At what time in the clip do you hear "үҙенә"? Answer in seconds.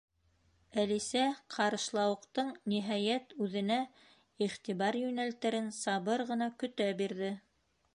3.47-3.79